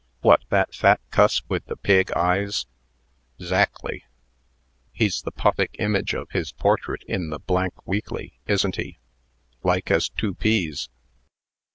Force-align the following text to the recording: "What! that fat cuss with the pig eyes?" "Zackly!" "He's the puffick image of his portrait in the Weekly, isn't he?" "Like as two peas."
"What! 0.21 0.41
that 0.49 0.73
fat 0.73 0.99
cuss 1.11 1.43
with 1.47 1.67
the 1.67 1.75
pig 1.77 2.11
eyes?" 2.13 2.65
"Zackly!" 3.39 4.01
"He's 4.91 5.21
the 5.21 5.31
puffick 5.31 5.75
image 5.77 6.15
of 6.15 6.31
his 6.31 6.51
portrait 6.51 7.03
in 7.03 7.29
the 7.29 7.39
Weekly, 7.85 8.39
isn't 8.47 8.77
he?" 8.77 8.97
"Like 9.61 9.91
as 9.91 10.09
two 10.09 10.33
peas." 10.33 10.89